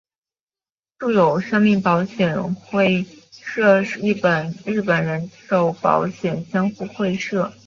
[0.97, 7.53] 住友生命保险相互会社是一家日本人寿保险相互会社。